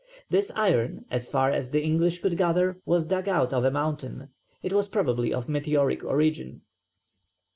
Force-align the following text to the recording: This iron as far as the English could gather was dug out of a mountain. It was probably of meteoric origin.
This 0.31 0.51
iron 0.55 1.05
as 1.11 1.29
far 1.29 1.51
as 1.51 1.69
the 1.69 1.83
English 1.83 2.23
could 2.23 2.35
gather 2.35 2.81
was 2.87 3.05
dug 3.05 3.27
out 3.29 3.53
of 3.53 3.63
a 3.63 3.69
mountain. 3.69 4.29
It 4.63 4.73
was 4.73 4.87
probably 4.89 5.31
of 5.31 5.47
meteoric 5.47 6.03
origin. 6.03 6.61